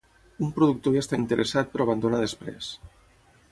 [0.45, 2.71] Un productor hi està interessat però abandona després.